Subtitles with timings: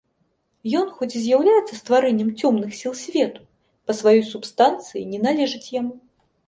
[0.79, 3.41] Ён, хоць і з'яўляецца стварэннем цёмных сіл свету,
[3.87, 5.95] па сваёй субстанцыі не належыць яму.